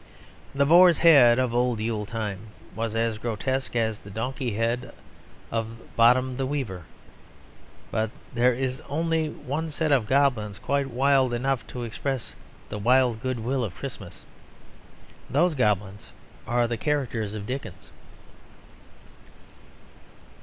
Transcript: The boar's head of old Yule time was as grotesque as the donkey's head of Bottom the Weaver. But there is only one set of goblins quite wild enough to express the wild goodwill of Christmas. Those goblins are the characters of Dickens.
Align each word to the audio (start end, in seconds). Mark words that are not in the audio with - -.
The 0.55 0.65
boar's 0.65 0.97
head 0.97 1.37
of 1.37 1.53
old 1.53 1.79
Yule 1.79 2.07
time 2.07 2.47
was 2.75 2.95
as 2.95 3.19
grotesque 3.19 3.75
as 3.75 3.99
the 3.99 4.09
donkey's 4.09 4.57
head 4.57 4.95
of 5.51 5.77
Bottom 5.95 6.37
the 6.37 6.47
Weaver. 6.47 6.85
But 7.91 8.09
there 8.33 8.51
is 8.51 8.81
only 8.89 9.29
one 9.29 9.69
set 9.69 9.91
of 9.91 10.07
goblins 10.07 10.57
quite 10.57 10.89
wild 10.89 11.35
enough 11.35 11.67
to 11.67 11.83
express 11.83 12.33
the 12.69 12.79
wild 12.79 13.21
goodwill 13.21 13.63
of 13.63 13.75
Christmas. 13.75 14.25
Those 15.29 15.53
goblins 15.53 16.09
are 16.47 16.67
the 16.67 16.77
characters 16.77 17.35
of 17.35 17.45
Dickens. 17.45 17.91